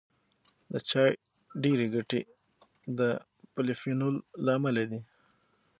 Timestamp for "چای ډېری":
0.89-1.87